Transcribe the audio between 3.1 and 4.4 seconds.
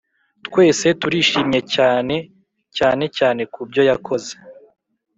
cyane kubyo yakoze.